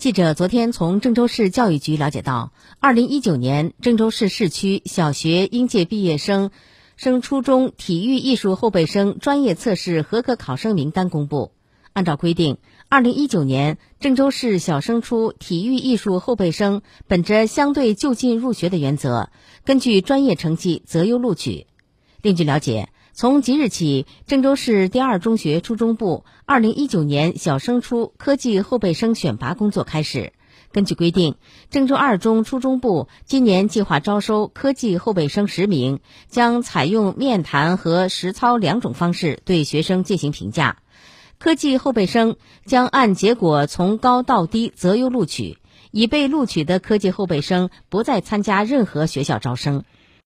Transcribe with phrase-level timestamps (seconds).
[0.00, 6.50] 记者昨天从郑州市教育局了解到，二零一九年郑州市市区小学应届毕业生、
[6.96, 11.52] 升初中体育艺术后备生专业测试合格考生名单公布。
[11.92, 12.56] 按照规定，
[12.88, 19.28] 二零一九年郑州市小升初体育艺术后备生本着相对就近入学的原则，
[19.66, 21.66] 根据专业成绩择优录取。
[22.22, 22.88] 另据了解。
[23.20, 30.32] 从即日起，郑州市第二中学初中部二零一九年小升初科技后备生选拔工作开始。
[30.72, 31.34] 根据规定，
[31.68, 40.78] 郑州二中初中部今年计划招收科技后备生十名，将采用面谈和实操两种方式对学生进行评价。
[41.38, 45.58] 科技后备生将按结果从高到低择优录取，
[45.90, 49.84] 已被录取的科技后备生不再参加任何学校招生。